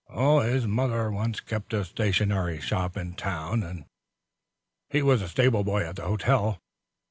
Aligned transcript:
"His 0.15 0.65
mother 0.65 1.11
once 1.11 1.39
kept 1.41 1.73
a 1.75 1.85
stationery 1.85 2.59
shop 2.59 2.97
in 2.97 3.13
town, 3.13 3.61
and 3.61 3.85
he 4.89 5.03
was 5.03 5.23
stable 5.29 5.63
boy 5.63 5.83
at 5.83 5.97
the 5.97 6.07
hotel. 6.07 6.57